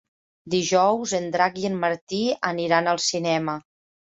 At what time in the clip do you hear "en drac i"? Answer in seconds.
1.17-1.67